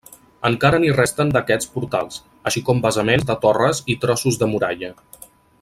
Encara 0.47 0.79
n'hi 0.83 0.93
resten 0.99 1.33
d'aquests 1.35 1.69
portals, 1.75 2.17
així 2.53 2.65
com 2.71 2.83
basaments 2.89 3.31
de 3.33 3.39
torres 3.47 3.85
i 3.97 4.01
trossos 4.07 4.43
de 4.45 4.53
muralla. 4.57 4.95